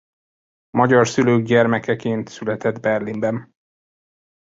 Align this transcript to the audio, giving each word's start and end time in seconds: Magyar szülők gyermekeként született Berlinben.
Magyar 0.69 1.07
szülők 1.07 1.45
gyermekeként 1.45 2.27
született 2.27 2.79
Berlinben. 2.79 3.55